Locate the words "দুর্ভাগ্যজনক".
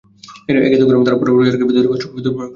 2.25-2.49